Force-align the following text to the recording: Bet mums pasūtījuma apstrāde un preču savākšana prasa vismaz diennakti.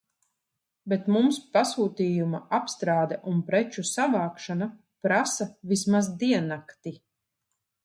Bet 0.93 1.03
mums 1.15 1.37
pasūtījuma 1.57 2.39
apstrāde 2.59 3.19
un 3.33 3.45
preču 3.51 3.85
savākšana 3.91 4.71
prasa 5.07 5.49
vismaz 5.75 6.13
diennakti. 6.25 6.99